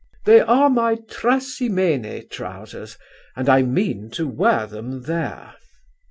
"'They 0.25 0.39
are 0.39 0.67
my 0.67 0.95
Trasimene 0.95 2.27
trousers, 2.31 2.97
and 3.35 3.47
I 3.47 3.61
mean 3.61 4.09
to 4.13 4.27
wear 4.27 4.65
them 4.65 5.03
there.'" 5.03 5.53